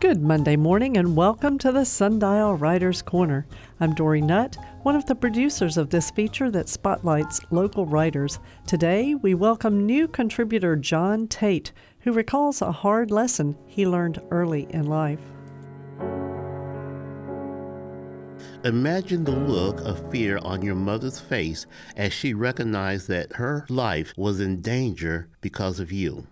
[0.00, 3.46] Good Monday morning and welcome to the Sundial Writers Corner.
[3.80, 8.38] I'm Dory Nutt, one of the producers of this feature that spotlights local writers.
[8.66, 14.66] Today, we welcome new contributor John Tate, who recalls a hard lesson he learned early
[14.70, 15.20] in life.
[18.64, 24.14] Imagine the look of fear on your mother's face as she recognized that her life
[24.16, 26.26] was in danger because of you.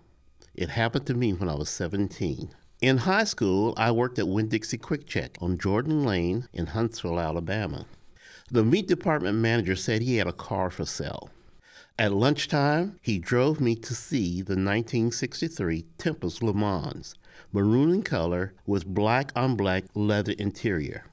[0.55, 2.55] It happened to me when I was 17.
[2.81, 7.19] In high school, I worked at Winn Dixie Quick Check on Jordan Lane in Huntsville,
[7.19, 7.85] Alabama.
[8.49, 11.29] The meat department manager said he had a car for sale.
[11.97, 17.15] At lunchtime, he drove me to see the 1963 Tempest Le Mans,
[17.51, 21.03] maroon in color with black on black leather interior.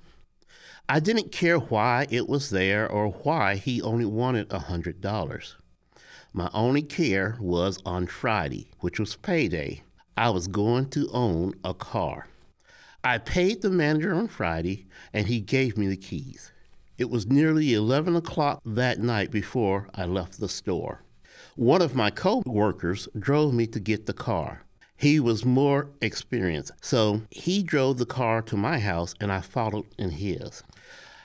[0.89, 5.55] I didn't care why it was there or why he only wanted a $100.
[6.33, 9.83] My only care was on Friday, which was payday,
[10.19, 12.29] I was going to own a car.
[13.05, 16.53] I paid the manager on Friday and he gave me the keys.
[16.97, 21.03] It was nearly 11 o'clock that night before I left the store.
[21.55, 24.63] One of my co workers drove me to get the car.
[24.97, 29.85] He was more experienced, so he drove the car to my house and I followed
[29.99, 30.63] in his.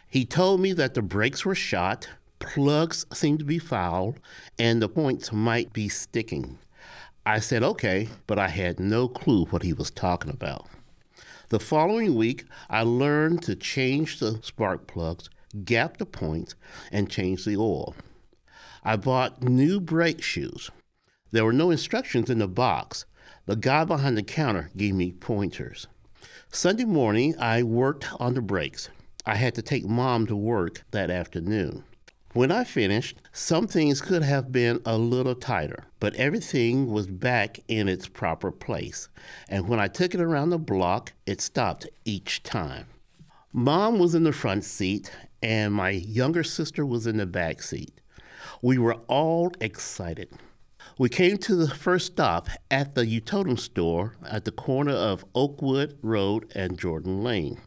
[0.10, 4.16] He told me that the brakes were shot, plugs seemed to be foul,
[4.60, 6.60] and the points might be sticking.
[7.26, 10.68] I said, okay, but I had no clue what he was talking about.
[11.50, 15.30] The following week, I learned to change the spark plugs,
[15.64, 16.56] gap the points,
[16.92, 17.94] and change the oil.
[18.84, 20.72] I bought new brake shoes.
[21.32, 23.06] There were no instructions in the box.
[23.46, 25.88] The guy behind the counter gave me pointers.
[26.52, 28.90] Sunday morning, I worked on the brakes.
[29.28, 31.84] I had to take mom to work that afternoon.
[32.34, 37.60] When I finished, some things could have been a little tighter, but everything was back
[37.68, 39.10] in its proper place.
[39.50, 42.86] And when I took it around the block, it stopped each time.
[43.52, 45.12] Mom was in the front seat,
[45.44, 48.00] and my younger sister was in the back seat.
[48.62, 50.30] We were all excited.
[50.98, 55.98] We came to the first stop at the Utotem store at the corner of Oakwood
[56.02, 57.60] Road and Jordan Lane.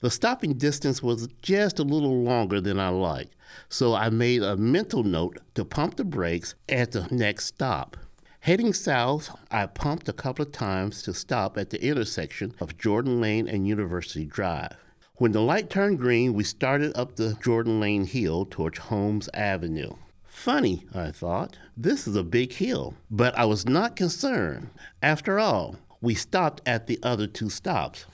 [0.00, 3.34] The stopping distance was just a little longer than I liked,
[3.70, 7.96] so I made a mental note to pump the brakes at the next stop.
[8.40, 13.20] Heading south, I pumped a couple of times to stop at the intersection of Jordan
[13.20, 14.76] Lane and University Drive.
[15.16, 19.94] When the light turned green, we started up the Jordan Lane hill towards Holmes Avenue.
[20.26, 21.56] Funny, I thought.
[21.74, 22.94] This is a big hill.
[23.10, 24.68] But I was not concerned.
[25.02, 28.04] After all, we stopped at the other two stops.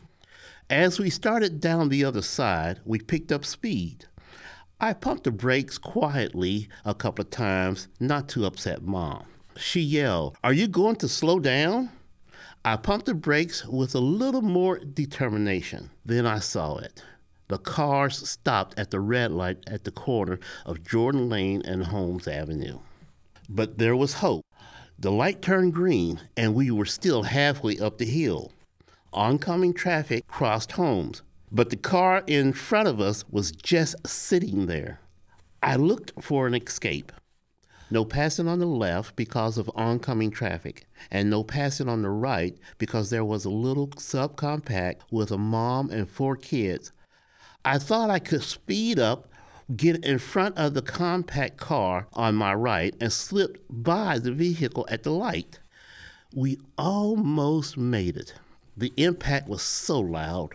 [0.72, 4.06] As we started down the other side, we picked up speed.
[4.80, 9.26] I pumped the brakes quietly a couple of times, not to upset Mom.
[9.54, 11.90] She yelled, Are you going to slow down?
[12.64, 15.90] I pumped the brakes with a little more determination.
[16.06, 17.04] Then I saw it.
[17.48, 22.26] The cars stopped at the red light at the corner of Jordan Lane and Holmes
[22.26, 22.78] Avenue.
[23.46, 24.46] But there was hope.
[24.98, 28.52] The light turned green, and we were still halfway up the hill
[29.12, 35.00] oncoming traffic crossed Holmes, but the car in front of us was just sitting there.
[35.62, 37.12] I looked for an escape.
[37.90, 42.56] No passing on the left because of oncoming traffic, and no passing on the right
[42.78, 46.90] because there was a little subcompact with a mom and four kids.
[47.66, 49.28] I thought I could speed up,
[49.76, 54.86] get in front of the compact car on my right, and slip by the vehicle
[54.90, 55.60] at the light.
[56.34, 58.34] We almost made it.
[58.76, 60.54] The impact was so loud.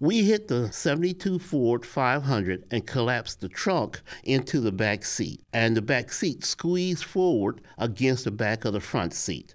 [0.00, 5.76] We hit the 72 Ford 500 and collapsed the trunk into the back seat, and
[5.76, 9.54] the back seat squeezed forward against the back of the front seat.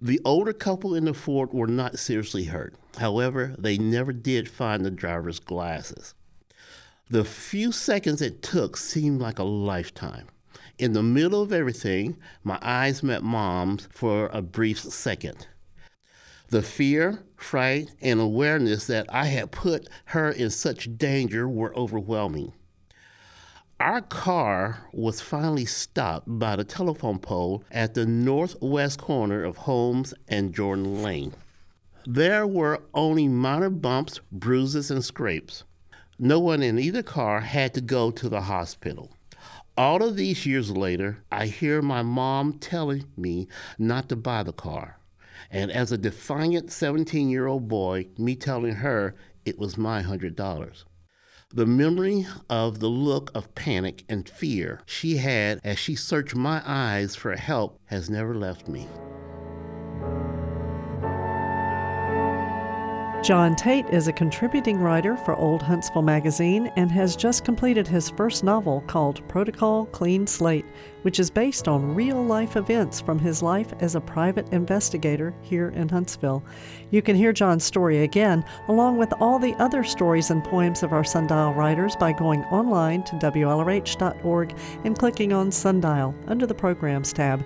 [0.00, 2.76] The older couple in the Ford were not seriously hurt.
[2.98, 6.14] However, they never did find the driver's glasses.
[7.10, 10.28] The few seconds it took seemed like a lifetime.
[10.78, 15.48] In the middle of everything, my eyes met Mom's for a brief second.
[16.52, 22.52] The fear, fright, and awareness that I had put her in such danger were overwhelming.
[23.80, 30.12] Our car was finally stopped by the telephone pole at the northwest corner of Holmes
[30.28, 31.32] and Jordan Lane.
[32.04, 35.64] There were only minor bumps, bruises, and scrapes.
[36.18, 39.10] No one in either car had to go to the hospital.
[39.78, 43.48] All of these years later, I hear my mom telling me
[43.78, 44.98] not to buy the car.
[45.50, 50.84] And as a defiant 17 year old boy, me telling her it was my $100.
[51.54, 56.62] The memory of the look of panic and fear she had as she searched my
[56.64, 58.88] eyes for help has never left me.
[63.22, 68.10] John Tate is a contributing writer for Old Huntsville magazine and has just completed his
[68.10, 70.64] first novel called Protocol Clean Slate,
[71.02, 75.68] which is based on real life events from his life as a private investigator here
[75.68, 76.42] in Huntsville.
[76.90, 80.92] You can hear John's story again, along with all the other stories and poems of
[80.92, 87.12] our Sundial writers, by going online to WLRH.org and clicking on Sundial under the Programs
[87.12, 87.44] tab.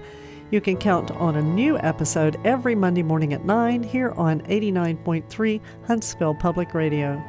[0.51, 5.61] You can count on a new episode every Monday morning at 9 here on 89.3
[5.87, 7.23] Huntsville Public Radio.